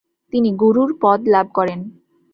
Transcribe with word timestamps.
তিনি 0.33 0.49
গুরুর 0.61 0.89
পদ 1.01 1.19
লাভ 1.27 1.47
করেন। 1.53 1.79